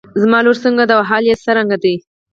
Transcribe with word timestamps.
زما 0.21 0.39
لور 0.45 0.57
څنګه 0.63 0.83
ده 0.89 0.93
او 0.97 1.03
حال 1.09 1.23
يې 1.29 1.35
څرنګه 1.45 1.77
دی. 1.83 1.95